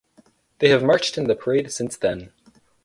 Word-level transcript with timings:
They 0.57 0.69
have 0.69 0.83
marched 0.83 1.15
in 1.19 1.25
the 1.27 1.35
parade 1.35 1.71
since 1.71 1.95
then. 1.95 2.33